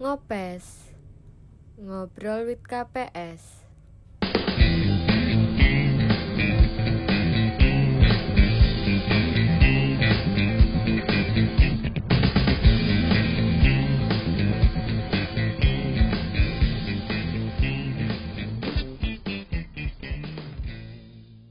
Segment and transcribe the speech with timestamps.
[0.00, 0.96] Ngopes
[1.76, 3.60] Ngobrol with KPS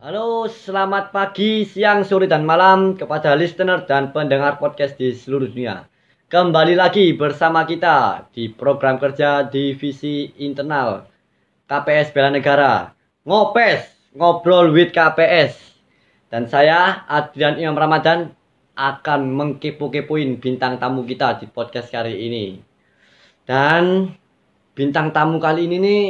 [0.01, 5.85] Halo, selamat pagi, siang, sore, dan malam kepada listener dan pendengar podcast di seluruh dunia.
[6.29, 11.09] Kembali lagi bersama kita di program kerja Divisi Internal
[11.65, 12.93] KPS Bela Negara.
[13.25, 15.57] Ngopes, ngobrol with KPS.
[16.29, 18.29] Dan saya, Adrian Imam Ramadan,
[18.77, 22.61] akan mengkepo-kepoin bintang tamu kita di podcast kali ini.
[23.41, 24.13] Dan
[24.77, 26.03] bintang tamu kali ini nih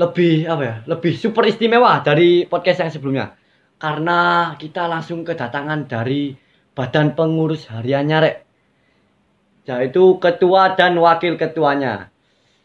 [0.00, 3.36] lebih apa ya lebih super istimewa dari podcast yang sebelumnya
[3.76, 6.32] karena kita langsung kedatangan dari
[6.72, 8.49] badan pengurus hariannya rek
[9.70, 12.10] yaitu ketua dan wakil ketuanya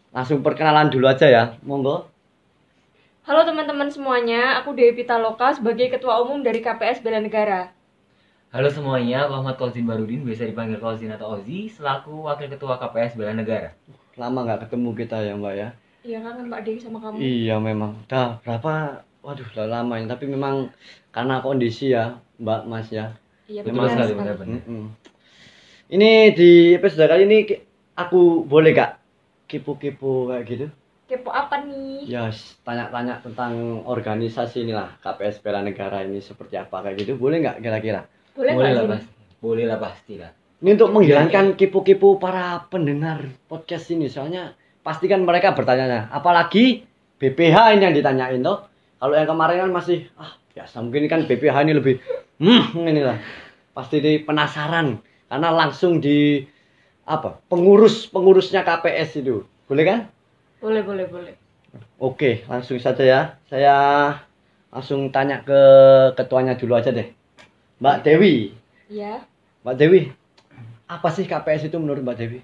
[0.09, 2.09] langsung perkenalan dulu aja ya monggo
[3.25, 7.73] Halo teman-teman semuanya, aku Dewi Pitaloka sebagai Ketua Umum dari KPS Bela Negara.
[8.53, 13.17] Halo semuanya, aku Ahmad Kozin Barudin, biasa dipanggil Kozin atau Ozi, selaku Wakil Ketua KPS
[13.17, 13.73] Bela Negara.
[14.13, 15.69] lama nggak ketemu kita ya mbak ya
[15.99, 17.17] Iya kangen Mbak Dewi sama kamu.
[17.17, 20.69] iya memang dah berapa waduh udah lama ya tapi memang
[21.09, 23.09] karena kondisi ya mbak mas ya
[23.45, 24.13] Iya Betul sekali, sekali.
[24.15, 24.61] benar-benar.
[25.95, 27.47] Ini di episode kali ini
[27.95, 28.99] aku boleh gak
[29.47, 30.67] kipu-kipu kayak gitu?
[31.07, 32.03] Kepo apa nih?
[32.03, 37.15] Ya s- tanya-tanya tentang organisasi inilah KPS Bela Negara ini seperti apa kayak gitu.
[37.15, 38.03] Boleh nggak kira-kira?
[38.35, 39.11] Boleh Boleh lah pasti.
[39.39, 40.35] Boleh lah pasti lah.
[40.59, 44.11] Ini untuk menghilangkan kipu-kipu para pendengar podcast ini.
[44.11, 44.51] Soalnya
[44.83, 46.83] pasti kan mereka bertanya apalagi
[47.23, 48.67] BPH ini yang ditanyain toh.
[48.99, 52.03] Kalau yang kemarin kan masih ah biasa mungkin kan BPH ini lebih
[52.43, 53.15] hmm inilah.
[53.71, 56.47] Pasti di penasaran karena langsung di
[57.03, 57.43] apa?
[57.51, 59.43] Pengurus pengurusnya KPS itu.
[59.67, 59.99] Boleh kan?
[60.63, 61.35] Boleh, boleh, boleh.
[61.99, 63.21] Oke, langsung saja ya.
[63.51, 63.75] Saya
[64.71, 65.59] langsung tanya ke
[66.15, 67.11] ketuanya dulu aja deh.
[67.83, 68.55] Mbak Dewi.
[68.87, 69.27] Ya.
[69.67, 70.15] Mbak Dewi,
[70.87, 72.39] apa sih KPS itu menurut Mbak Dewi?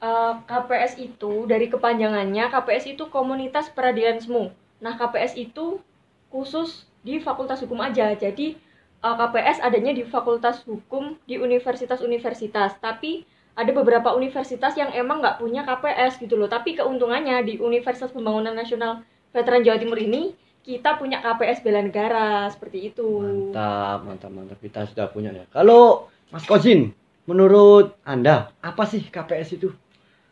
[0.00, 4.56] Eh, KPS itu dari kepanjangannya KPS itu komunitas peradilan semu.
[4.80, 5.84] Nah KPS itu
[6.32, 8.16] khusus di Fakultas Hukum aja.
[8.16, 8.56] Jadi
[9.00, 12.78] KPS adanya di Fakultas Hukum di universitas-universitas.
[12.78, 13.26] Tapi
[13.56, 16.46] ada beberapa universitas yang emang nggak punya KPS gitu loh.
[16.46, 19.00] Tapi keuntungannya di Universitas Pembangunan Nasional
[19.32, 20.36] Veteran Jawa Timur ini
[20.66, 23.22] kita punya KPS bela negara seperti itu.
[23.22, 24.58] Mantap, mantap, mantap.
[24.58, 25.46] Kita sudah punya ya.
[25.54, 26.90] Kalau Mas Kozin,
[27.24, 29.70] menurut Anda, apa sih KPS itu?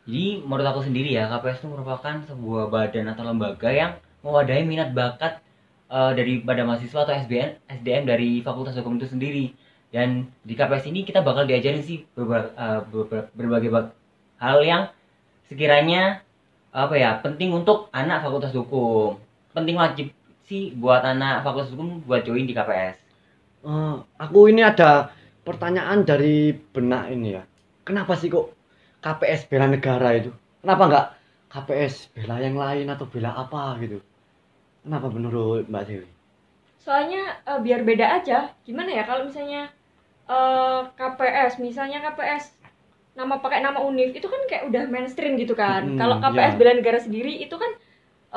[0.05, 4.93] Jadi menurut aku sendiri ya, KPS itu merupakan sebuah badan atau lembaga yang mewadahi minat
[4.93, 5.41] bakat
[5.91, 9.47] eh, daripada mahasiswa atau SBN, SDM dari Fakultas Hukum itu sendiri.
[9.95, 12.51] Dan di KPS ini kita bakal diajarin sih berba-
[12.91, 13.71] beber- berbagai
[14.43, 14.83] hal yang
[15.49, 16.21] sekiranya
[16.75, 19.19] apa ya penting untuk anak Fakultas Hukum.
[19.55, 20.11] Penting wajib
[20.49, 22.97] sih buat anak Fakultas Hukum buat join di KPS.
[23.65, 25.15] Eh, aku ini ada
[25.47, 27.43] pertanyaan dari benak ini ya.
[27.87, 28.51] Kenapa sih kok
[29.05, 30.31] KPS bela negara itu?
[30.65, 31.07] Kenapa nggak
[31.53, 34.03] KPS bela yang lain atau bela apa gitu?
[34.85, 36.09] Kenapa menurut Mbak Dewi?
[36.85, 38.39] Soalnya eh, biar beda aja.
[38.67, 39.63] Gimana ya kalau misalnya
[40.29, 42.45] eh, KPS, misalnya KPS
[43.19, 45.83] nama pakai nama univ itu kan kayak udah mainstream gitu kan.
[45.85, 46.59] Mm-mm, kalau KPS ya.
[46.61, 47.73] bela negara sendiri itu kan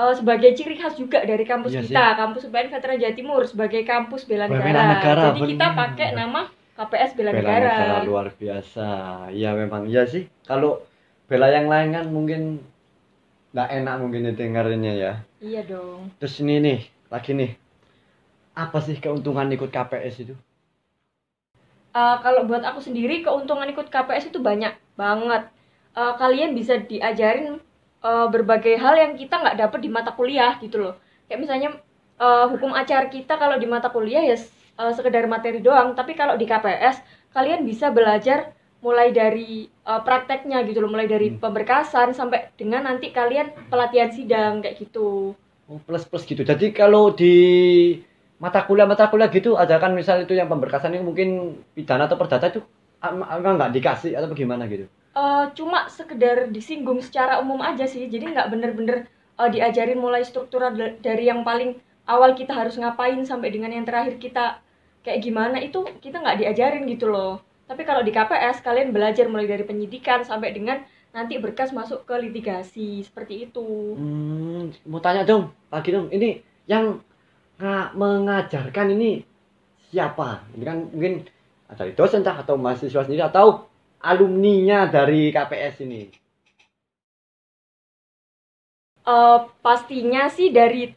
[0.02, 3.82] eh, sebagai ciri khas juga dari kampus Iya kita, kampus UPN Veteran Jawa Timur sebagai
[3.88, 4.82] kampus bela Bela negara.
[4.84, 5.80] negara, Jadi kita bener.
[5.82, 6.42] pakai nama
[6.78, 7.74] KPS bela, bela negara.
[7.74, 8.88] negara luar biasa.
[9.34, 10.24] Iya memang iya sih.
[10.50, 10.72] Kalau
[11.30, 12.42] bela yang lain kan mungkin
[13.56, 15.14] nggak enak mungkin didengarnya ya.
[15.40, 16.12] Iya dong.
[16.20, 17.52] Terus ini nih, lagi nih.
[18.58, 20.36] Apa sih keuntungan ikut KPS itu?
[21.98, 25.50] Eh, kalau buat aku sendiri keuntungan ikut KPS itu banyak banget.
[25.98, 27.58] Eh, kalian bisa diajarin
[28.04, 30.94] eh, berbagai hal yang kita nggak dapet di mata kuliah gitu loh.
[31.26, 31.70] Kayak misalnya
[32.22, 36.38] eh, hukum acara kita kalau di mata kuliah ya eh, sekedar materi doang, tapi kalau
[36.38, 37.02] di KPS
[37.34, 38.54] kalian bisa belajar
[38.86, 41.40] mulai dari eh, prakteknya gitu loh, mulai dari Hmm.
[41.44, 45.34] pemberkasan sampai dengan nanti kalian pelatihan sidang kayak gitu.
[45.68, 46.42] Oh, plus plus gitu.
[46.48, 47.36] Jadi kalau di
[48.44, 51.30] mata kuliah mata kuliah gitu ada kan misal itu yang pemberkasan itu mungkin
[51.76, 52.62] pidana atau perdata itu
[53.02, 54.86] em- emang nggak dikasih atau bagaimana gitu?
[55.18, 58.98] Eh, cuma sekedar disinggung secara umum aja sih jadi nggak bener-bener
[59.42, 61.72] eh, diajarin mulai struktural da- dari yang paling
[62.14, 64.62] awal kita harus ngapain sampai dengan yang terakhir kita
[65.02, 69.46] kayak gimana itu kita nggak diajarin gitu loh tapi kalau di KPS kalian belajar mulai
[69.46, 70.80] dari penyidikan sampai dengan
[71.12, 76.08] nanti berkas masuk ke litigasi seperti itu Hmm, mau tanya dong, lagi dong.
[76.10, 76.30] Ini
[76.66, 77.00] yang
[77.58, 79.24] nga- mengajarkan ini
[79.88, 80.46] siapa?
[80.54, 81.14] Ini kan mungkin
[81.70, 83.68] dari dosen entah atau mahasiswa sendiri atau
[84.00, 86.02] alumninya dari KPS ini.
[89.08, 90.92] Eh, pastinya sih dari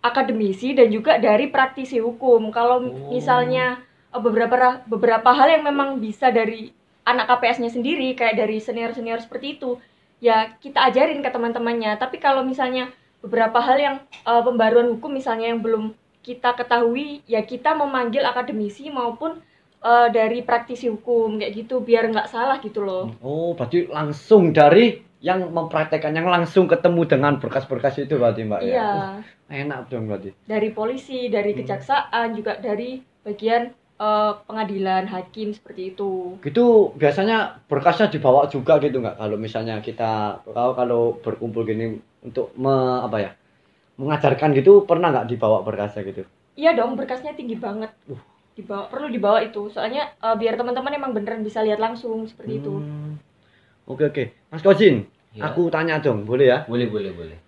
[0.00, 2.50] akademisi dan juga dari praktisi hukum.
[2.54, 3.10] Kalau Oh.
[3.10, 6.72] misalnya beberapa beberapa hal yang memang bisa dari
[7.02, 9.80] anak KPS-nya sendiri kayak dari senior-senior seperti itu,
[10.20, 11.96] ya kita ajarin ke teman-temannya.
[11.96, 17.42] Tapi kalau misalnya beberapa hal yang eh, pembaruan hukum misalnya yang belum kita ketahui, ya
[17.42, 19.42] kita memanggil akademisi maupun
[19.82, 23.16] eh, dari praktisi hukum kayak gitu biar nggak salah gitu loh.
[23.18, 28.70] Oh, berarti langsung dari yang mempraktekkan yang langsung ketemu dengan berkas-berkas itu berarti Mbak ya.
[28.74, 28.90] Iya.
[28.90, 29.14] Oh,
[29.52, 30.34] enak dong berarti.
[30.42, 31.62] dari polisi, dari Hmm.
[31.62, 33.70] kejaksaan, juga dari bagian
[34.02, 36.36] eh, pengadilan, hakim seperti itu.
[36.42, 42.50] Gitu biasanya berkasnya dibawa juga gitu nggak kalau misalnya kita kalau kalau berkumpul gini untuk
[42.58, 42.74] me,
[43.06, 43.32] apa ya?
[43.92, 46.26] mengajarkan gitu pernah nggak dibawa berkasnya gitu?
[46.58, 47.92] Iya dong, berkasnya tinggi banget.
[48.10, 48.18] Uh.
[48.52, 49.70] Dibawa, perlu dibawa itu.
[49.70, 52.72] Soalnya eh, biar teman-teman emang beneran bisa lihat langsung seperti itu.
[52.82, 53.16] Hmm.
[53.86, 54.24] Oke oke.
[54.50, 55.48] Mas Kozin, Ya.
[55.48, 56.58] aku tanya dong, boleh ya?
[56.68, 57.38] boleh boleh boleh.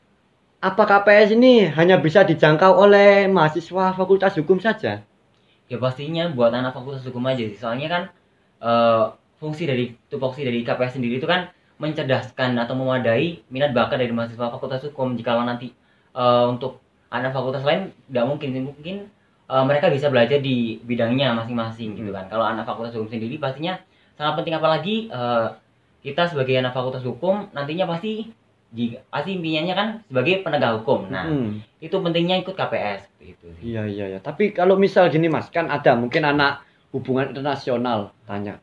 [0.65, 5.05] Apa KPS ini hanya bisa dijangkau oleh mahasiswa Fakultas Hukum saja?
[5.69, 7.57] Ya pastinya buat anak fakultas hukum aja sih.
[7.57, 8.03] Soalnya kan
[8.61, 9.05] eh,
[9.41, 11.49] fungsi dari tupoksi dari KPS sendiri itu kan
[11.81, 15.17] mencerdaskan atau memadai minat bakat dari mahasiswa fakultas hukum.
[15.17, 15.73] Jikalau nanti
[16.15, 18.97] eh, untuk anak fakultas lain nggak mungkin mungkin
[19.49, 22.29] eh, mereka bisa belajar di bidangnya masing-masing gitu kan.
[22.29, 23.81] Kalau anak fakultas hukum sendiri pastinya
[24.15, 25.49] sangat penting apalagi eh,
[26.05, 28.44] kita sebagai anak fakultas hukum nantinya pasti jika
[29.07, 31.07] pasti impiannya kan sebagai penegak hukum.
[31.07, 31.63] Nah, Hmm.
[31.79, 33.47] itu pentingnya ikut KPS itu.
[33.63, 34.19] Iya iya ya.
[34.19, 38.59] Tapi kalau misal gini Mas, kan ada mungkin anak hubungan internasional tanya,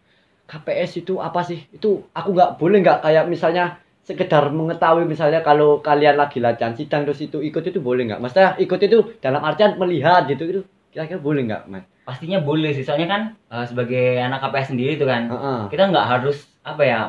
[0.46, 1.64] KPS itu apa sih?
[1.72, 7.06] Itu aku nggak boleh nggak kayak misalnya sekedar mengetahui misalnya kalau kalian lagi latihan sidang
[7.06, 8.20] terus itu ikut itu boleh nggak?
[8.20, 10.62] Maksudnya ikut itu dalam artian melihat gitu gitu.
[10.92, 11.86] Kira-kira boleh nggak, Mas?
[12.02, 13.22] pastinya boleh sih soalnya kan
[13.54, 15.62] eh, sebagai anak KPS sendiri itu kan Heeh.
[15.70, 17.00] kita nggak harus apa ya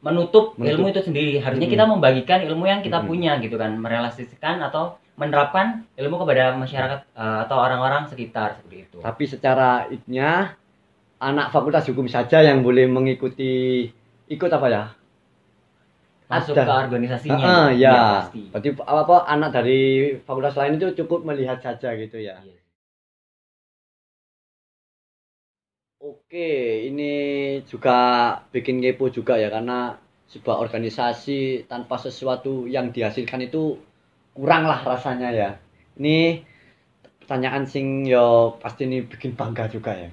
[0.00, 0.70] menutup, Menutup.
[0.80, 1.76] ilmu itu sendiri harusnya Mm-mm.
[1.76, 3.10] kita membagikan ilmu yang kita Mm-mm.
[3.12, 8.98] punya gitu kan merealisasikan atau menerapkan ilmu kepada masyarakat eh, atau orang-orang sekitar seperti itu
[9.04, 10.56] Tapi secara itnya
[11.20, 13.84] anak fakultas hukum saja yang boleh mengikuti
[14.26, 14.84] ikut apa ya?
[16.30, 16.62] masuk ada.
[16.62, 17.82] ke organisasinya gitu.
[17.82, 17.90] ya.
[17.90, 19.80] Iya, pasti Berarti apa, apa anak dari
[20.22, 22.38] fakultas lain itu cukup melihat saja gitu ya.
[22.38, 22.59] Iya.
[26.00, 27.12] Oke, ini
[27.68, 30.00] juga bikin kepo juga ya karena
[30.32, 33.76] sebuah organisasi tanpa sesuatu yang dihasilkan itu
[34.32, 35.50] kurang lah rasanya ya.
[36.00, 36.40] Ini
[37.20, 40.08] pertanyaan sing yo pasti ini bikin bangga juga ya.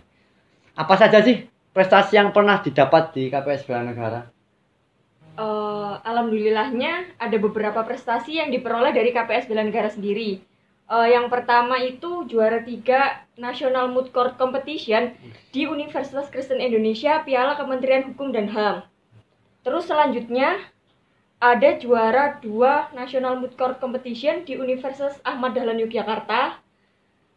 [0.76, 4.28] Apa saja sih prestasi yang pernah didapat di KPS Bela Negara?
[5.40, 10.44] Eh, alhamdulillahnya ada beberapa prestasi yang diperoleh dari KPS Bela Negara sendiri.
[10.88, 15.12] Eh, yang pertama itu juara tiga National Moot Court Competition
[15.52, 18.88] di Universitas Kristen Indonesia Piala Kementerian Hukum dan HAM.
[19.68, 20.56] Terus selanjutnya
[21.44, 26.56] ada juara dua National Moot Court Competition di Universitas Ahmad Dahlan Yogyakarta.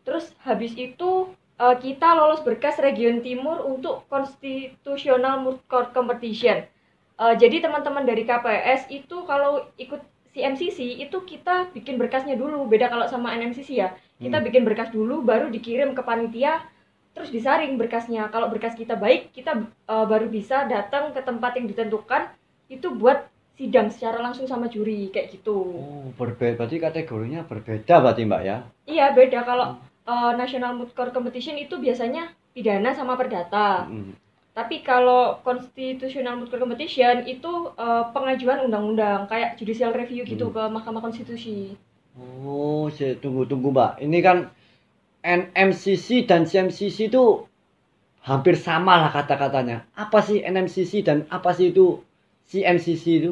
[0.06, 6.70] Terus habis itu eh, kita lolos berkas Region Timur untuk Constitutional Moot Court Competition.
[7.19, 12.67] Eh, jadi teman-teman dari KPS itu kalau ikut CMCC itu kita bikin berkasnya dulu.
[12.71, 13.94] Beda kalau sama NMCC ya.
[14.21, 14.47] Kita Hmm.
[14.47, 16.62] bikin berkas dulu baru dikirim ke panitia
[17.11, 18.31] terus disaring berkasnya.
[18.31, 22.31] Kalau berkas kita baik, kita eh, baru bisa datang ke tempat yang ditentukan
[22.71, 23.27] itu buat
[23.59, 25.56] sidang secara langsung sama juri kayak gitu.
[25.77, 26.56] Oh, berbeda.
[26.56, 28.56] Berarti kategorinya berbeda berarti Mbak ya?
[28.87, 29.67] Iya, beda kalau
[30.06, 33.84] eh, National Moot Court Competition itu biasanya pidana sama perdata.
[33.91, 34.15] Mm.
[34.58, 37.52] Tapi kalau Constitutional Moot Court Competition itu
[37.84, 40.54] eh, pengajuan undang-undang kayak judicial review gitu Hmm.
[40.56, 41.78] ke Mahkamah Konstitusi.
[42.19, 43.92] Oh, saya tunggu tunggu Mbak.
[44.04, 44.38] Ini kan
[45.24, 47.24] NMCC dan CMCC itu
[48.28, 49.76] hampir sama lah kata-katanya.
[50.04, 51.86] Apa sih NMCC dan apa sih itu
[52.50, 53.30] CMCC itu?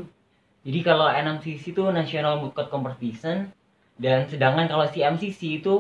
[0.67, 3.51] Jadi kalau NMCC itu National Moot Court Competition
[3.99, 5.75] dan sedangkan kalau CMCC itu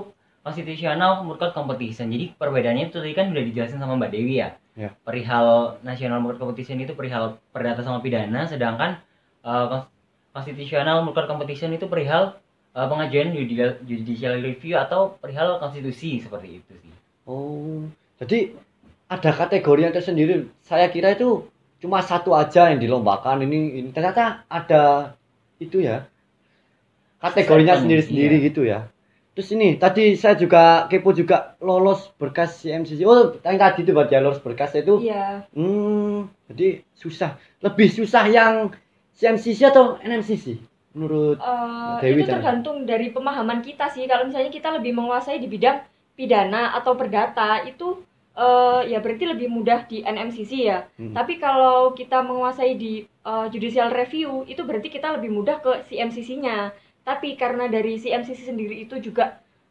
[0.48, 2.08] Constitutional Moot Court Competition.
[2.08, 4.56] Jadi perbedaannya itu tadi kan udah dijelasin sama Mbak Dewi ya.
[4.72, 4.96] Ya.
[5.04, 9.04] Perihal National Moot Court Competition itu perihal perdata sama pidana sedangkan
[10.32, 12.40] Constitutional Moot Court Competition itu perihal
[12.72, 16.94] eh, pengajuan judicial, judicial review atau perihal konstitusi seperti itu sih.
[17.28, 17.84] Oh,
[18.16, 18.56] jadi
[19.08, 20.48] ada kategori yang tersendiri.
[20.64, 21.44] Saya kira itu
[21.80, 23.44] cuma satu aja yang dilombakan.
[23.44, 25.12] Ini, ini ternyata ada
[25.60, 26.08] itu ya.
[27.18, 28.46] Kategorinya sendiri-sendiri iya.
[28.46, 28.80] gitu ya.
[29.38, 33.06] Terus ini tadi saya juga kepo juga lolos berkas CMCC.
[33.06, 34.98] Oh, yang tadi itu berarti ya, lolos berkas itu.
[34.98, 35.46] Iya.
[35.54, 37.38] Hmm, jadi susah.
[37.62, 38.74] Lebih susah yang
[39.14, 40.58] CMCC atau NMCC
[40.98, 42.34] menurut Eh, Dewi itu tadi.
[42.34, 44.10] tergantung dari pemahaman kita sih.
[44.10, 45.86] Kalau misalnya kita lebih menguasai di bidang
[46.18, 48.02] pidana atau perdata, itu
[48.34, 50.82] eh, ya berarti lebih mudah di NMCC ya.
[50.98, 51.14] Hmm.
[51.14, 56.74] Tapi kalau kita menguasai di eh, judicial review itu berarti kita lebih mudah ke CMCC-nya.
[57.08, 59.24] Tapi karena dari CMCC sendiri itu juga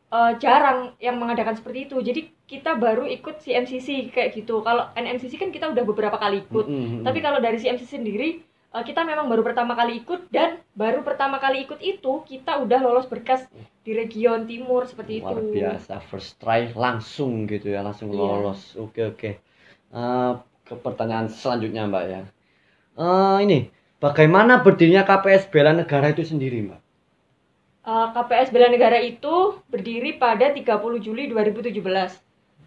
[0.10, 1.98] eh, jarang yang mengadakan seperti itu.
[2.02, 4.56] Jadi kita baru ikut CMCC kayak gitu.
[4.68, 6.66] Kalau NMCC kan kita udah beberapa kali ikut.
[6.66, 7.04] Mm, mm, mm.
[7.06, 8.30] Tapi kalau dari CMCC sendiri
[8.74, 12.80] eh, kita memang baru pertama kali ikut dan baru pertama kali ikut itu kita udah
[12.82, 13.42] lolos berkas
[13.86, 15.54] di region timur seperti luar itu.
[15.56, 18.20] biasa first try langsung gitu ya langsung Iya.
[18.20, 19.30] lolos oke oke
[19.88, 20.32] Eh,
[20.68, 22.22] ke pertanyaan selanjutnya mbak ya
[22.98, 23.60] Eh, ini
[24.04, 26.80] bagaimana berdirinya KPS Bela Negara itu sendiri mbak
[27.88, 29.36] Eh, KPS Bela Negara itu
[29.72, 32.20] berdiri pada 30 Juli 2017.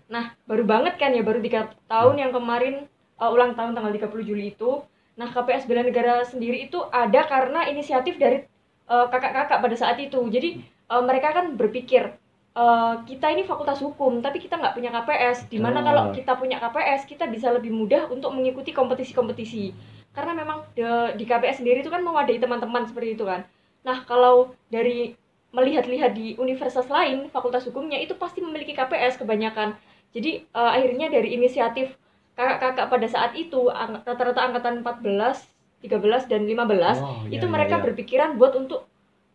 [0.09, 1.61] Nah, baru banget kan ya, baru tiga
[1.93, 2.89] tahun yang kemarin
[3.21, 4.81] eh, ulang tahun tanggal 30 Juli itu.
[5.21, 8.49] Nah, KPS Bela Negara sendiri itu ada karena inisiatif dari
[8.89, 10.25] eh, kakak-kakak pada saat itu.
[10.33, 12.17] Jadi eh, mereka kan berpikir
[12.57, 15.53] eh, kita ini fakultas hukum, tapi kita nggak punya KPS.
[15.53, 15.89] Di mana Betul.
[15.93, 19.77] kalau kita punya KPS, kita bisa lebih mudah untuk mengikuti kompetisi-kompetisi.
[20.17, 23.45] Karena memang de- di KPS sendiri itu kan mewadahi teman-teman seperti itu kan.
[23.87, 25.17] Nah, kalau dari
[25.51, 29.75] melihat-lihat di universitas lain, fakultas hukumnya itu pasti memiliki KPS kebanyakan.
[30.15, 31.95] Jadi eh, akhirnya dari inisiatif
[32.39, 33.69] kakak-kakak pada saat itu
[34.07, 36.57] rata-rata angkatan 14, 13 dan 15
[37.03, 37.85] Oh, iya, itu iya, mereka iya.
[37.85, 38.87] berpikiran buat untuk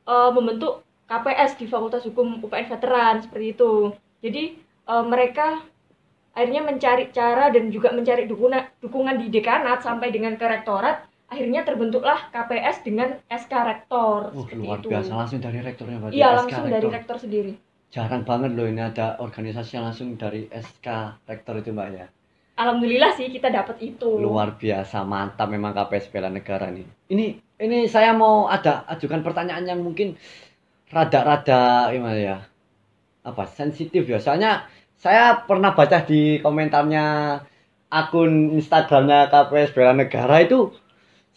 [0.08, 3.92] eh, membentuk KPS di Fakultas Hukum UPN Veteran seperti itu.
[4.24, 5.62] Jadi eh, mereka
[6.36, 11.08] akhirnya mencari cara dan juga mencari dukungan dukungan di dekanat sampai dengan ke rektorat.
[11.26, 14.88] Akhirnya terbentuklah KPS dengan SK rektor seperti luar itu.
[14.94, 16.94] biasa langsung dari rektornya berarti Iya SK langsung dari rektor.
[16.94, 17.54] rektor sendiri.
[17.90, 20.88] jarang banget loh ini ada organisasi yang langsung dari SK
[21.26, 22.06] rektor itu mbak ya
[22.56, 24.20] Alhamdulillah sih kita dapat itu.
[24.20, 29.64] luar biasa mantap memang KPS Bela Negara nih ini ini saya mau ada ajukan pertanyaan
[29.66, 30.20] yang mungkin
[30.92, 32.38] rada-rada gimana ya
[33.24, 37.06] apa sensitif ya soalnya saya pernah baca di komentarnya
[37.90, 40.70] akun Instagramnya KPS Bela Negara itu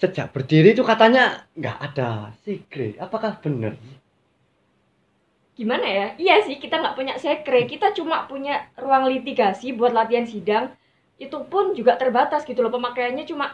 [0.01, 1.23] sejak berdiri itu katanya
[1.61, 2.09] nggak ada
[2.45, 3.73] secret apakah benar
[5.59, 6.07] Gimana ya?
[6.23, 7.67] Iya sih kita nggak punya sekre.
[7.73, 10.65] Kita cuma punya ruang litigasi buat latihan sidang.
[11.19, 12.71] Itu pun juga terbatas gitu loh.
[12.71, 13.47] Pemakaiannya cuma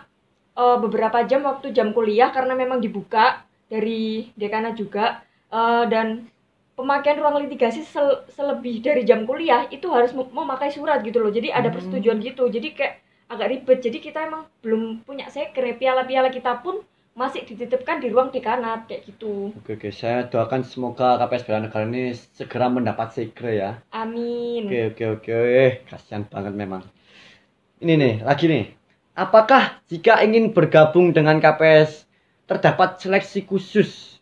[0.62, 3.40] eh, beberapa jam waktu jam kuliah karena memang dibuka
[3.72, 5.24] dari dekanat juga.
[5.48, 6.28] Eh, dan
[6.76, 11.32] pemakaian ruang litigasi sel- selebih dari jam kuliah itu harus mem- memakai surat gitu loh.
[11.32, 11.76] Jadi ada Hmm.
[11.80, 12.44] persetujuan gitu.
[12.52, 12.94] Jadi kayak
[13.34, 13.78] agak ribet.
[13.82, 15.74] Jadi kita emang belum punya sekre.
[15.76, 16.80] Piala-piala kita pun
[17.14, 19.54] masih dititipkan di ruang dekanat kayak gitu.
[19.54, 24.66] Oke oke saya doakan semoga KPS Bela Negara ini segera mendapat secret ya Amin.
[24.66, 26.82] Oke oke oke, eh kasihan banget memang.
[27.78, 28.64] Ini nih, lagi nih.
[29.14, 32.02] Apakah jika ingin bergabung dengan KPS
[32.50, 34.18] terdapat seleksi khusus?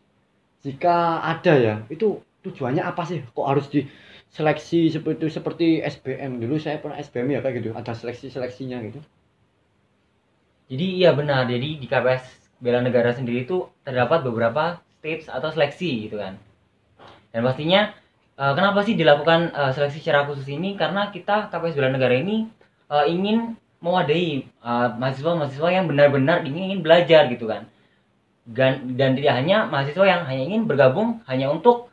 [0.60, 3.24] Jika ada ya, itu tujuannya apa sih?
[3.32, 3.72] Kok harus
[4.32, 9.00] diseleksi seperti seperti SBM dulu saya pernah SBM ya kayak gitu, ada seleksi-seleksinya gitu.
[10.72, 11.44] Jadi iya benar.
[11.44, 12.24] Jadi di KPS
[12.56, 16.40] Bela Negara sendiri itu terdapat beberapa tips atau seleksi gitu kan.
[17.28, 17.92] Dan pastinya
[18.40, 20.80] eh, kenapa sih dilakukan eh, seleksi secara khusus ini?
[20.80, 22.48] Karena kita KPS Bela Negara ini
[22.88, 24.48] eh, ingin mewadahi
[24.96, 27.68] mahasiswa-mahasiswa yang benar-benar ingin, ingin belajar gitu kan.
[28.48, 31.92] Dan, dan tidak hanya mahasiswa yang hanya ingin bergabung hanya untuk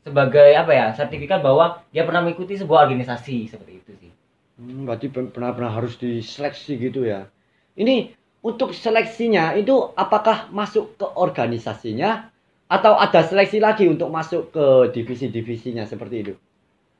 [0.00, 4.12] sebagai apa ya sertifikat bahwa dia pernah mengikuti sebuah organisasi seperti itu sih.
[4.60, 7.28] Hmm, berarti benar-benar harus diseleksi gitu ya.
[7.76, 12.32] Ini untuk seleksinya itu apakah masuk ke organisasinya
[12.70, 14.66] atau ada seleksi lagi untuk masuk ke
[14.96, 16.34] divisi-divisinya seperti itu?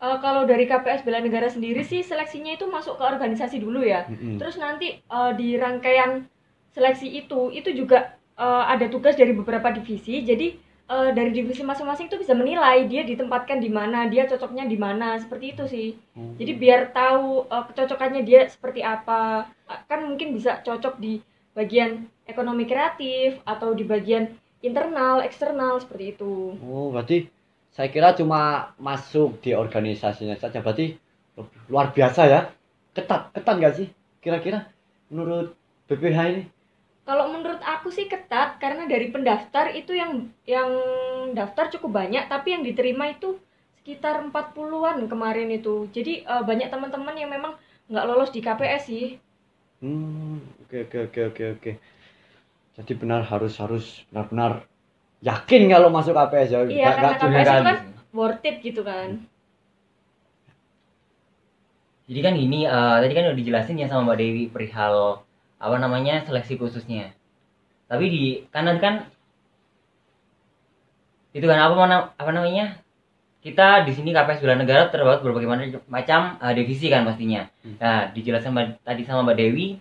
[0.00, 4.08] Eh, kalau dari KPS Bela Negara sendiri sih seleksinya itu masuk ke organisasi dulu ya.
[4.08, 4.40] Mm-mm.
[4.40, 6.24] Terus nanti eh, di rangkaian
[6.72, 10.24] seleksi itu itu juga eh, ada tugas dari beberapa divisi.
[10.24, 10.56] Jadi
[10.90, 15.14] eh, dari divisi masing-masing itu bisa menilai dia ditempatkan di mana, dia cocoknya di mana,
[15.22, 15.88] seperti itu sih.
[16.18, 16.34] Hmm.
[16.34, 19.46] Jadi biar tahu eh, kecocokannya dia seperti apa.
[19.70, 21.22] Eh, Kan mungkin bisa cocok di
[21.54, 24.30] bagian ekonomi kreatif atau di bagian
[24.60, 26.58] internal, eksternal seperti itu.
[26.60, 27.30] Oh, berarti
[27.70, 30.58] saya kira cuma masuk di organisasinya saja.
[30.60, 30.98] Berarti
[31.70, 32.40] luar biasa ya.
[32.90, 33.88] Ketat, ketat nggak sih?
[34.18, 34.66] Kira-kira
[35.08, 35.54] menurut
[35.86, 36.42] BPH ini?
[37.10, 40.70] Kalau menurut aku sih ketat karena dari pendaftar itu yang yang
[41.34, 43.34] daftar cukup banyak tapi yang diterima itu
[43.74, 45.90] sekitar 40-an kemarin itu.
[45.90, 47.58] Jadi eh, banyak teman-teman yang memang
[47.90, 49.18] nggak lolos di KPS sih.
[49.82, 51.72] Hmm, oke oke oke oke oke.
[52.78, 54.70] Jadi benar harus harus benar-benar
[55.18, 56.58] yakin kalau masuk KPS ya.
[56.62, 59.08] Iya, Nggak- karena cuma- KPS itu kan- worth it gitu kan.
[62.06, 65.26] Jadi kan gini, eh, tadi kan udah dijelasin ya sama Mbak Dewi perihal
[65.60, 67.12] apa namanya seleksi khususnya.
[67.86, 69.06] Tapi di kanan kan
[71.30, 72.80] itu kan apa mana apa namanya
[73.40, 75.48] kita di sini KPS bela negara terdapat berbagai
[75.88, 77.48] macam- eh, divisi kan pastinya.
[77.64, 77.76] Hmm.
[77.80, 79.80] Nah, dijelaskan tadi sama Mbak Dewi,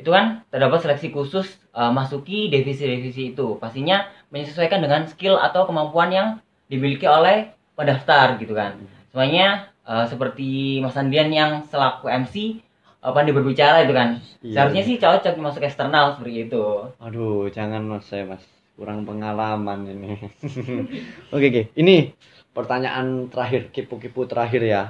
[0.00, 3.60] itu kan terdapat seleksi khusus eh, masuki divisi-divisi itu.
[3.60, 6.28] Pastinya menyesuaikan dengan skill atau kemampuan yang
[6.72, 8.80] dimiliki oleh pendaftar gitu kan.
[9.12, 12.64] Semuanya eh, seperti Mas Andian yang selaku MC
[13.04, 14.08] eh, pandai berbicara itu kan.
[14.40, 14.52] Iya.
[14.56, 16.64] Seharusnya sih cocok masuk eksternal seperti itu.
[16.98, 18.42] Aduh, jangan mas saya mas
[18.74, 20.12] kurang pengalaman ini.
[21.34, 22.16] oke oke, ini
[22.56, 24.82] pertanyaan terakhir, kipu-kipu terakhir ya.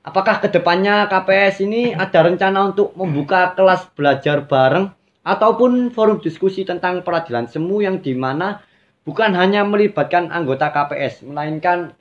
[0.00, 4.88] Apakah ke depannya KPS ini ada rencana untuk membuka kelas belajar bareng
[5.20, 8.64] ataupun forum diskusi tentang peradilan semu yang di mana
[9.04, 11.92] bukan hanya melibatkan anggota KPS, melainkan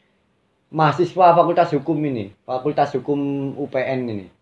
[0.72, 4.38] mahasiswa Fakultas Hukum ini, Fakultas Hukum UPN ini.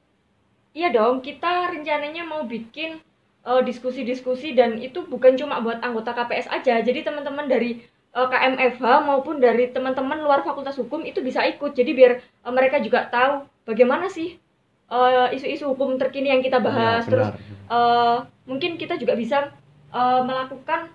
[0.78, 3.02] Iya dong, kita rencananya mau bikin
[3.50, 6.78] eh, diskusi-diskusi dan itu bukan cuma buat anggota KPS aja.
[6.86, 7.82] Jadi teman-teman dari
[8.14, 11.74] eh, KMFH maupun dari teman-teman luar Fakultas Hukum itu bisa ikut.
[11.74, 14.38] Jadi biar eh, mereka juga tahu bagaimana sih
[15.36, 17.04] isu-isu hukum terkini yang kita bahas.
[17.04, 17.28] Ya, Terus
[17.74, 19.50] eh, mungkin kita juga bisa
[19.90, 20.94] eh, melakukan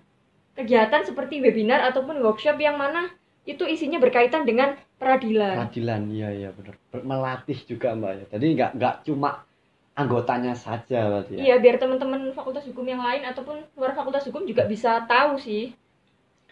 [0.54, 3.10] kegiatan seperti webinar ataupun workshop yang mana
[3.42, 5.66] itu isinya berkaitan dengan peradilan.
[5.66, 6.78] Peradilan, iya iya benar.
[7.02, 8.24] Melatih juga mbak ya.
[8.38, 9.42] Jadi nggak nggak cuma
[9.92, 11.42] anggotanya saja berarti ya.
[11.52, 15.76] Iya, biar teman-teman fakultas hukum yang lain ataupun luar fakultas hukum juga bisa tahu sih.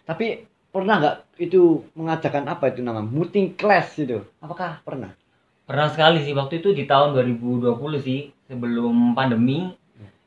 [0.05, 4.21] Tapi pernah nggak itu mengadakan apa itu nama muting class itu?
[4.45, 5.17] Apakah pernah?
[5.65, 9.71] Pernah sekali sih waktu itu di tahun 2020 sih sebelum pandemi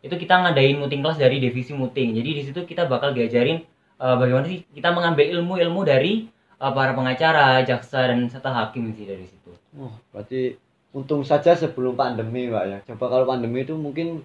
[0.04, 2.12] itu kita ngadain muting kelas dari divisi muting.
[2.18, 3.64] Jadi di situ kita bakal diajarin
[4.00, 6.28] eh, bagaimana sih kita mengambil ilmu-ilmu dari
[6.60, 9.52] eh, para pengacara, jaksa dan serta hakim sih dari situ.
[9.80, 10.60] Oh, berarti
[10.94, 12.78] untung saja sebelum pandemi mbak ya.
[12.94, 14.22] Coba kalau pandemi itu mungkin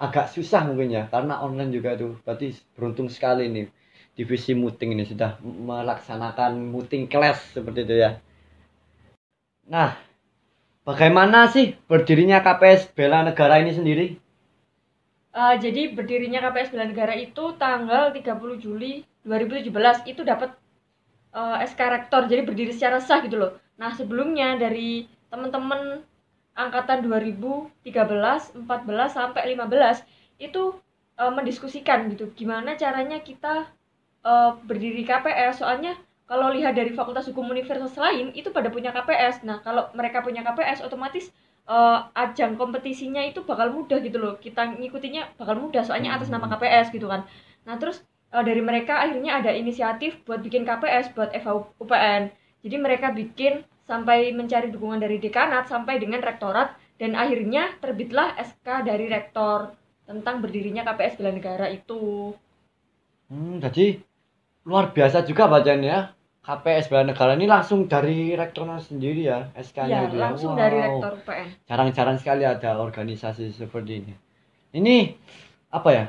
[0.00, 2.16] agak susah mungkin ya karena online juga tuh.
[2.22, 3.66] Berarti beruntung sekali nih
[4.14, 8.10] divisi muting ini sudah melaksanakan muting class seperti itu ya.
[9.70, 9.98] Nah,
[10.86, 14.06] bagaimana sih berdirinya KPS Bela Negara ini sendiri?
[15.30, 20.58] Eh, jadi berdirinya KPS Bela Negara itu tanggal 30 Juli 2017 itu dapat
[21.30, 23.52] eh, SK Rektor, jadi berdiri secara sah gitu loh.
[23.78, 26.02] Nah, sebelumnya dari teman-teman
[26.58, 28.66] angkatan 2013, 14
[29.08, 30.04] sampai 15
[30.42, 30.62] itu
[31.16, 33.70] eh, mendiskusikan gitu gimana caranya kita
[34.26, 35.62] eh, berdiri KPS.
[35.62, 35.96] Soalnya
[36.30, 39.42] kalau lihat dari Fakultas Hukum Universitas lain itu pada punya KPS.
[39.42, 41.34] Nah, kalau mereka punya KPS otomatis
[41.66, 44.34] eh, ajang kompetisinya itu bakal mudah gitu loh.
[44.38, 47.26] Kita ngikutinya bakal mudah soalnya atas nama KPS gitu kan.
[47.66, 52.30] Nah, terus eh, dari mereka akhirnya ada inisiatif buat bikin KPS buat FH UPN.
[52.62, 58.86] Jadi mereka bikin sampai mencari dukungan dari dekanat sampai dengan rektorat dan akhirnya terbitlah SK
[58.86, 59.74] dari rektor
[60.06, 62.30] tentang berdirinya KPS Bela Negara itu.
[63.26, 63.98] Hmm, jadi
[64.62, 66.14] luar biasa juga bacanya.
[66.40, 70.22] KPS Bela Negara ini langsung dari rektornya sendiri ya, SK-nya Iya, itu ya.
[70.24, 70.60] langsung Wow.
[70.62, 71.46] dari rektor UPN.
[71.68, 74.14] Jarang-jarang sekali ada organisasi seperti ini.
[74.72, 74.96] Ini
[75.68, 76.04] apa ya?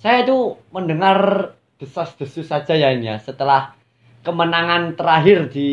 [0.00, 3.76] Saya itu mendengar desas-desus saja ya ini ya setelah
[4.24, 5.70] kemenangan terakhir di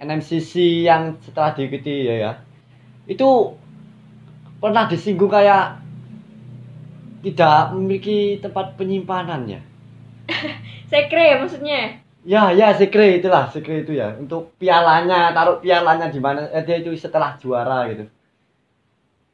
[0.00, 2.32] NMCC yang setelah diikuti ya ya.
[3.04, 3.56] Itu
[4.60, 5.80] pernah disinggung kayak
[7.24, 9.60] tidak memiliki tempat penyimpanannya.
[10.92, 12.00] Sekre maksudnya.
[12.24, 14.12] Ya, ya, sekre itulah, sekre itu ya.
[14.20, 16.40] Untuk pialanya, taruh pialanya di mana?
[16.52, 18.04] Eh, dia itu setelah juara gitu.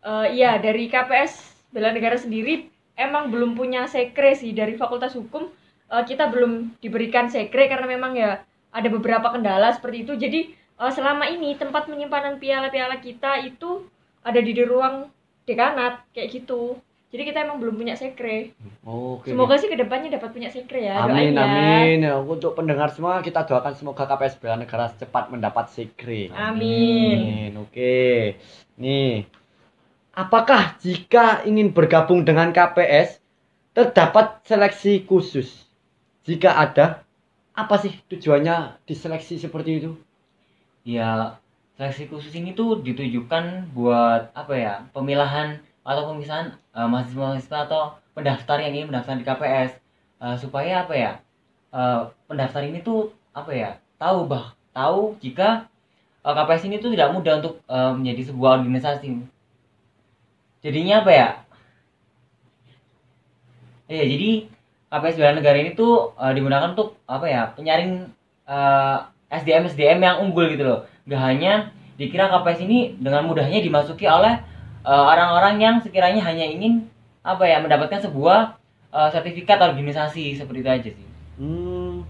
[0.07, 1.33] Eh, iya, dari KPS
[1.75, 5.45] Bela Negara sendiri emang belum punya sekre sih dari Fakultas Hukum.
[5.87, 8.43] eh, kita belum diberikan sekre karena memang ya
[8.77, 10.13] ada beberapa kendala seperti itu.
[10.21, 13.89] Jadi eh, selama ini tempat penyimpanan piala-piala kita itu
[14.21, 15.09] ada di, di ruang
[15.49, 16.77] dekanat kayak gitu.
[17.07, 18.53] Jadi kita emang belum punya sekre.
[18.85, 19.33] Oke.
[19.33, 21.01] Semoga sih ke depannya dapat punya sekre ya.
[21.01, 21.45] Amin, doain ya.
[21.49, 21.99] amin.
[22.03, 26.29] Ya, Untuk pendengar semua kita doakan semoga KPS Bela Negara cepat mendapat sekre.
[26.35, 27.57] Amin.
[27.63, 28.37] Oke.
[28.77, 29.25] Nih.
[30.13, 33.23] Apakah jika ingin bergabung dengan KPS
[33.71, 35.63] terdapat seleksi khusus?
[36.27, 37.06] Jika ada,
[37.63, 38.57] apa sih tujuannya
[38.89, 39.91] diseleksi seperti itu?
[40.87, 41.11] Ya,
[41.77, 43.45] seleksi khusus ini tuh ditujukan
[43.77, 44.75] buat apa ya?
[44.97, 45.49] Pemilahan
[45.91, 46.47] atau pemisahan
[46.79, 47.83] eh, mahasiswa-mahasiswa atau
[48.17, 49.73] pendaftar yang ingin mendaftar di KPS
[50.25, 51.13] Eh, supaya apa ya?
[51.77, 53.71] eh, pendaftar ini tuh apa ya?
[54.01, 55.69] Tahu bah, tahu jika
[56.27, 59.11] eh, KPS ini tuh tidak mudah untuk eh, menjadi sebuah organisasi.
[60.65, 61.29] Jadinya apa ya?
[63.87, 64.31] Iya, jadi
[64.87, 67.43] KPS Bela Negara ini tuh eh, digunakan untuk apa ya?
[67.55, 68.07] Penyaring
[68.47, 68.99] eh,
[69.31, 70.81] SDM SDM yang unggul gitu loh.
[71.07, 74.39] Gak hanya dikira KPS ini dengan mudahnya dimasuki oleh
[74.87, 76.87] eh, orang-orang yang sekiranya hanya ingin
[77.27, 78.55] apa ya mendapatkan sebuah
[78.95, 81.09] eh, sertifikat organisasi seperti itu aja sih.
[81.37, 82.07] Hmm.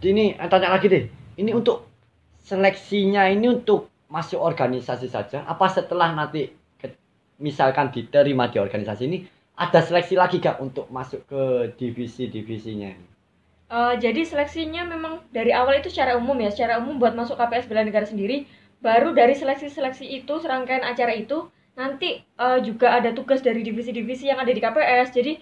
[0.00, 1.04] Jadi ini tanya lagi deh.
[1.38, 1.86] Ini untuk
[2.44, 6.50] seleksinya ini untuk masuk organisasi saja apa setelah nanti
[7.40, 9.18] misalkan diterima di organisasi ini
[9.64, 11.42] ada seleksi lagi gak untuk masuk ke
[11.78, 12.92] divisi-divisinya?
[13.70, 17.66] Eh, jadi seleksinya memang dari awal itu secara umum ya, secara umum buat masuk KPS
[17.70, 18.36] bela negara sendiri,
[18.86, 21.38] baru dari seleksi-seleksi itu, serangkaian acara itu,
[21.78, 22.08] nanti
[22.44, 25.08] eh, juga ada tugas dari divisi-divisi yang ada di KPS.
[25.14, 25.32] Jadi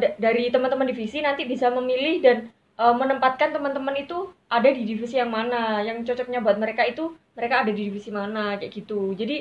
[0.00, 2.36] da- dari teman-teman divisi nanti bisa memilih dan
[2.80, 4.18] eh, menempatkan teman-teman itu
[4.50, 8.56] ada di divisi yang mana, yang cocoknya buat mereka itu mereka ada di divisi mana
[8.58, 9.14] kayak gitu.
[9.14, 9.36] Jadi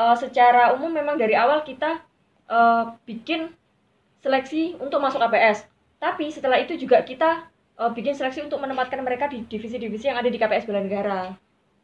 [0.00, 2.00] eh, secara umum memang dari awal kita
[2.50, 3.54] eh, bikin
[4.20, 5.64] seleksi untuk masuk KPS.
[6.02, 7.46] Tapi setelah itu juga kita
[7.78, 11.32] eh, bikin seleksi untuk menempatkan mereka di divisi-divisi yang ada di KPS bela negara.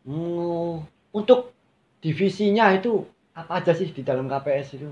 [0.06, 0.82] Hmm,
[1.14, 1.54] untuk
[2.02, 4.90] divisinya itu apa aja sih di dalam KPS itu?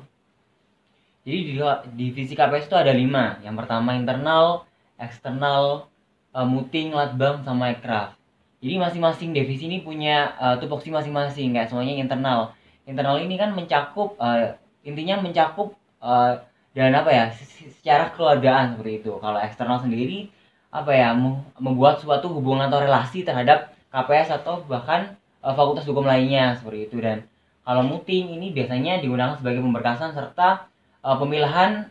[1.25, 1.53] Jadi di
[1.97, 3.41] divisi KPS itu ada lima.
[3.41, 4.69] Yang pertama internal,
[5.01, 5.89] eksternal,
[6.37, 8.13] eh, muting, latbang, sama ekraf.
[8.61, 12.41] Jadi masing-masing divisi ini punya eh, tupoksi masing-masing, kayak semuanya internal.
[12.85, 14.57] Internal ini kan mencakup, eh,
[14.89, 16.33] intinya mencakup eh,
[16.77, 19.13] dan apa ya, se- secara keluargaan seperti itu.
[19.23, 20.29] Kalau eksternal sendiri,
[20.75, 25.01] apa ya, mem- membuat suatu hubungan atau relasi terhadap KPS atau bahkan
[25.45, 26.97] eh, fakultas hukum lainnya seperti itu.
[27.03, 27.25] Dan
[27.65, 30.69] kalau muting ini biasanya digunakan sebagai pemberkasan serta
[31.05, 31.89] pemilihan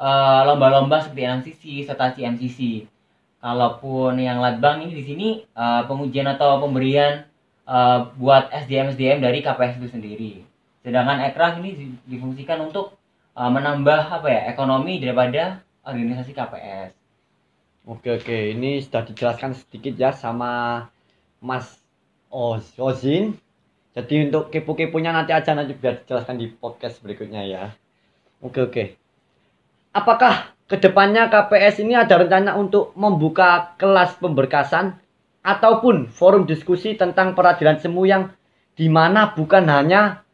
[0.00, 2.60] eh, lomba-lomba seperti NMCC, setasi MCC.
[3.42, 7.24] Kalaupun yang latbang ini di sini eh, pengujian atau pemberian
[7.68, 10.32] eh, buat SDM SDM dari KPS itu sendiri.
[10.86, 12.94] Sedangkan ekraf ini di- difungsikan untuk
[13.34, 16.94] eh, menambah apa ya ekonomi daripada organisasi KPS.
[17.90, 20.86] Oke oke, ini sudah dijelaskan sedikit ya sama
[21.42, 21.82] Mas
[22.30, 23.34] Oz Ozin.
[23.98, 27.64] Jadi untuk kepo-keponya nanti aja nanti biar dijelaskan di podcast berikutnya ya.
[28.42, 28.84] Oke oke.
[29.90, 34.98] Apakah ke depannya KPS ini ada rencana untuk membuka kelas pemberkasan
[35.46, 38.34] ataupun forum diskusi tentang peradilan semu yang
[38.74, 40.25] di mana bukan hanya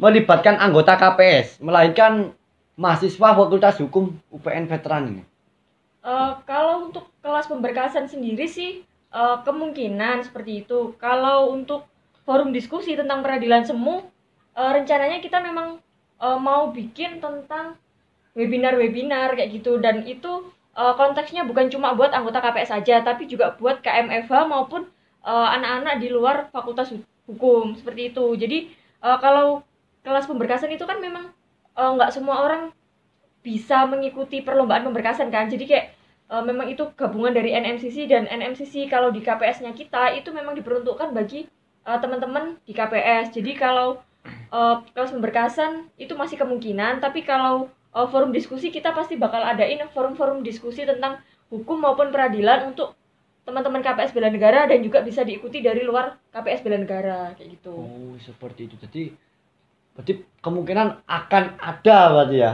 [0.00, 2.32] melibatkan anggota KPS, melainkan
[2.80, 5.22] mahasiswa Fakultas Hukum UPN Veteran ini.
[6.00, 8.80] Eh, kalau untuk kelas pemberkasan sendiri sih
[9.12, 10.96] eh, kemungkinan seperti itu.
[10.96, 11.84] Kalau untuk
[12.24, 14.08] forum diskusi tentang peradilan semu,
[14.56, 15.76] eh, rencananya kita memang
[16.24, 17.76] eh, mau bikin tentang
[18.32, 23.52] webinar-webinar kayak gitu dan itu eh, konteksnya bukan cuma buat anggota KPS saja, tapi juga
[23.60, 24.88] buat KMFH maupun
[25.20, 28.24] anak-anak di luar Fakultas Hu- Hukum seperti itu.
[28.40, 28.58] Jadi
[29.04, 29.60] eh, kalau
[30.00, 31.32] kelas pemberkasan itu kan memang
[31.76, 32.62] eh, nggak semua orang
[33.40, 35.48] bisa mengikuti perlombaan pemberkasan kan.
[35.48, 35.86] Jadi kayak
[36.30, 41.10] eh, memang itu gabungan dari NMCC dan NMCC kalau di KPS-nya kita itu memang diperuntukkan
[41.12, 41.46] bagi
[41.84, 44.00] eh, teman-teman di KPS jadi kalau
[44.52, 49.82] eh, kelas pemberkasan itu masih kemungkinan tapi kalau eh, forum diskusi kita pasti bakal adain
[49.90, 51.18] forum-forum diskusi tentang
[51.50, 52.94] hukum maupun peradilan untuk
[53.42, 57.74] teman-teman KPS bela negara dan juga bisa diikuti dari luar KPS bela negara kayak gitu.
[57.74, 58.76] Oh, seperti itu.
[58.78, 59.02] Jadi
[59.94, 60.12] berarti
[60.44, 62.52] kemungkinan akan ada berarti ya.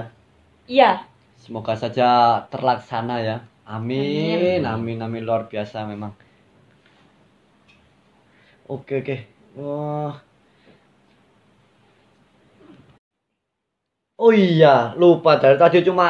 [0.66, 0.90] iya
[1.42, 2.07] Semoga saja
[2.53, 3.37] terlaksana ya.
[3.66, 4.62] Amin, Amin.
[4.75, 6.12] amin, amin luar biasa memang.
[8.75, 9.16] Oke, oke.
[9.57, 10.14] Wah.
[14.16, 16.07] Oh iya, lupa dari tadi cuma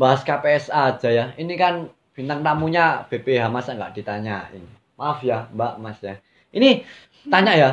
[0.00, 1.24] bahas KPS aja ya.
[1.42, 1.74] Ini kan
[2.14, 4.64] bintang tamunya BPH masa nggak ditanyain.
[4.98, 6.14] Maaf ya, Mbak, Mas ya.
[6.54, 6.86] Ini
[7.32, 7.70] tanya ya.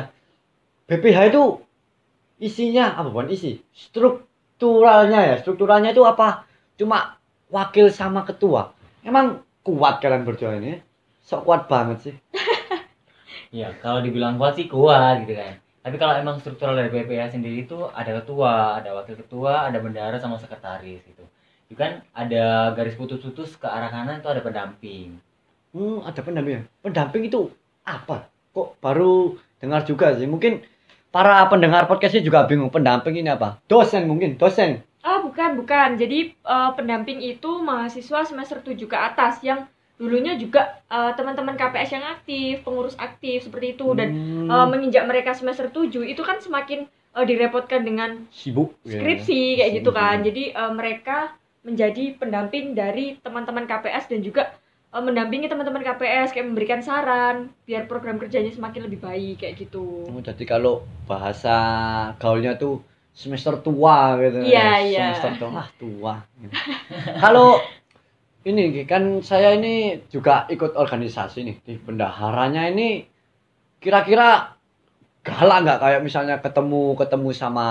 [0.90, 1.42] BPH itu
[2.42, 3.62] isinya apa bukan isi?
[3.70, 5.34] Strukturalnya ya.
[5.38, 6.42] Strukturalnya itu apa?
[6.74, 8.74] Cuma wakil sama ketua.
[9.06, 10.82] Emang kuat kalian berdua ini?
[11.22, 12.16] Sok kuat banget sih.
[13.52, 15.60] Ya, kalau dibilang kuat sih kuat gitu kan.
[15.84, 20.16] Tapi kalau emang struktural dari PPA sendiri itu ada ketua, ada wakil ketua, ada bendahara
[20.16, 21.20] sama sekretaris gitu.
[21.68, 25.20] Itu kan ada garis putus-putus ke arah kanan itu ada pendamping.
[25.76, 26.64] Hmm, ada pendamping.
[26.80, 27.52] Pendamping itu
[27.84, 28.24] apa?
[28.56, 30.24] Kok baru dengar juga sih?
[30.24, 30.64] Mungkin
[31.12, 32.72] para pendengar podcastnya juga bingung.
[32.72, 33.60] Pendamping ini apa?
[33.68, 34.80] Dosen mungkin, dosen.
[35.02, 35.88] Ah, bukan, bukan.
[35.96, 39.66] Jadi eh, pendamping itu mahasiswa semester 7 ke atas yang
[39.98, 45.04] dulunya juga eh, teman-teman KPS yang aktif, pengurus aktif seperti itu dan Hmm, eh, menginjak
[45.04, 48.74] mereka semester 7 itu kan semakin eh, direpotkan dengan sibuk.
[48.82, 48.98] ya.
[48.98, 50.16] skripsi kayak gitu Sibuk, kan.
[50.16, 50.26] sibuk.
[50.26, 51.18] Jadi eh, mereka
[51.62, 54.50] menjadi pendamping dari teman-teman KPS dan juga
[54.92, 60.06] eh, mendampingi teman-teman KPS kayak memberikan saran biar program kerjanya semakin lebih baik kayak gitu.
[60.06, 61.56] Oh, jadi kalau bahasa
[62.20, 64.44] gaulnya tuh semester tua gitu.
[64.44, 64.72] Iya, ya.
[64.84, 65.06] iya.
[65.16, 66.14] Semester tua, ah, tua.
[66.40, 66.54] gitu.
[67.24, 67.60] kalau
[68.42, 73.06] ini kan saya ini juga ikut organisasi nih di bendaharanya ini
[73.78, 74.58] kira-kira
[75.22, 77.66] galak nggak kayak misalnya ketemu ketemu sama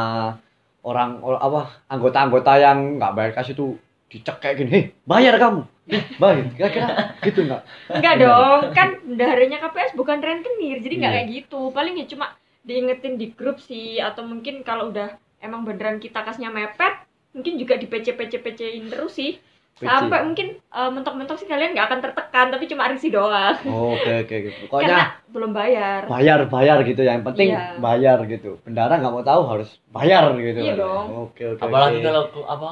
[0.88, 3.76] orang or- apa anggota-anggota yang nggak bayar kasih tuh
[4.12, 6.88] dicek kayak gini, hei bayar kamu, Hei, bayar, kira-kira
[7.22, 7.62] gitu nggak?
[7.90, 11.18] Enggak dong, kan bendaharanya KPS bukan rentenir, jadi nggak Iya.
[11.18, 11.62] kayak gitu.
[11.72, 16.52] Paling ya cuma diingetin di grup sih, atau mungkin kalau udah emang beneran kita kasnya
[16.52, 16.94] mepet,
[17.32, 19.40] mungkin juga di PC PC PC-in terus sih.
[19.72, 19.88] PC.
[19.88, 23.56] Sampai mungkin eh, mentok-mentok sih kalian nggak akan tertekan, tapi cuma risih doang.
[23.66, 24.50] Oh, Oke oke oke.
[24.52, 25.00] Karena Pokoknya
[25.32, 26.02] belum bayar.
[26.06, 27.16] bayar bayar gitu ya.
[27.16, 27.80] Yang penting Iya.
[27.80, 28.60] bayar gitu.
[28.62, 30.60] Bendara nggak mau tahu harus bayar gitu.
[30.60, 31.32] Iya dong.
[31.32, 31.64] Oke oke.
[31.64, 32.06] apalagi oke.
[32.06, 32.70] kalau apa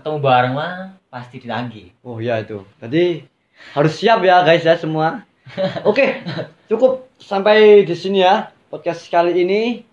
[0.00, 2.64] ketemu bareng mah pasti ditagih Oh iya itu.
[2.80, 3.28] Jadi
[3.76, 5.28] harus siap ya guys ya semua.
[5.88, 6.24] Oke,
[6.72, 9.84] cukup sampai di sini ya podcast kali ini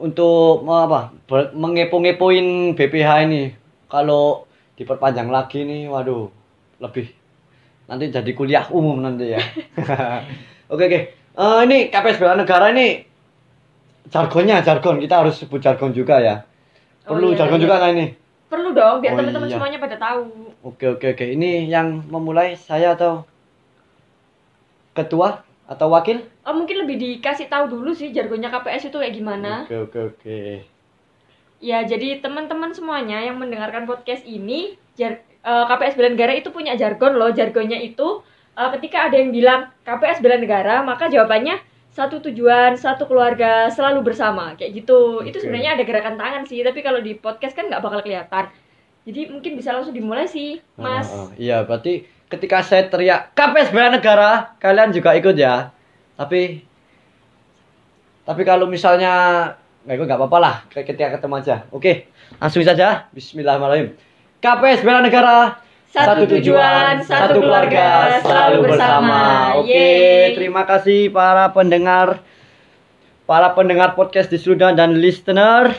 [0.00, 1.12] untuk apa?
[1.52, 3.52] Mengepo-ngepoin BPH ini.
[3.92, 4.48] Kalau
[4.80, 6.32] diperpanjang lagi nih, waduh,
[6.80, 7.12] lebih
[7.84, 9.42] nanti jadi kuliah umum nanti ya.
[10.72, 11.00] oke oke.
[11.38, 13.04] Eh, ini KPS bela negara ini
[14.08, 16.48] jargonnya jargon kita harus sebut jargon juga ya.
[17.04, 17.64] Oh, Perlu iya, jargon iya.
[17.68, 18.06] juga nggak ini?
[18.48, 19.54] Perlu dong, biar Oh, teman-teman iya.
[19.60, 20.24] semuanya pada tahu.
[20.64, 21.24] Oke oke oke.
[21.24, 23.28] Ini yang memulai saya atau
[24.96, 26.24] ketua atau wakil?
[26.48, 29.68] Oh, mungkin lebih dikasih tahu dulu sih jargonnya KPS itu kayak gimana.
[29.68, 30.38] Oke oke oke.
[31.60, 36.72] Ya, jadi teman-teman semuanya yang mendengarkan podcast ini, jar, eh, KPS Bela Negara itu punya
[36.78, 37.28] jargon loh.
[37.34, 38.24] Jargonnya itu
[38.56, 44.04] eh, ketika ada yang bilang KPS Bela Negara, maka jawabannya satu tujuan, satu keluarga, selalu
[44.12, 44.54] bersama.
[44.54, 45.24] Kayak gitu.
[45.24, 45.44] Itu Oke.
[45.44, 48.48] sebenarnya ada gerakan tangan sih, tapi kalau di podcast kan nggak bakal kelihatan.
[49.08, 51.08] Jadi mungkin bisa langsung dimulai sih, Mas.
[51.08, 51.28] Ah, ah.
[51.40, 55.72] iya berarti ketika saya teriak KPS bela negara, kalian juga ikut ya.
[56.14, 56.60] Tapi
[58.28, 59.12] tapi kalau misalnya
[59.88, 61.56] nggak ikut nggak apa-apa lah ketika ketemu aja.
[61.72, 63.08] Oke, langsung saja.
[63.16, 63.96] Bismillahirrahmanirrahim.
[64.44, 65.56] KPS bela negara,
[65.88, 69.56] Satu tujuan, satu keluarga, selalu bersama.
[69.56, 70.36] Oke, Yeay.
[70.36, 72.20] terima kasih para pendengar
[73.24, 75.72] para pendengar podcast di Sudan dan listener.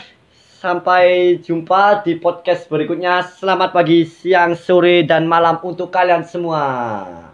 [0.58, 3.22] Sampai jumpa di podcast berikutnya.
[3.22, 7.29] Selamat pagi, siang, sore, dan malam untuk kalian semua.